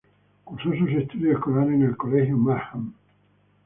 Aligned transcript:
Cursó 0.45 0.73
sus 0.75 0.89
estudios 0.93 1.35
escolares 1.35 1.75
en 1.75 1.83
el 1.83 1.95
Colegio 1.95 2.35
Markham. 2.35 2.91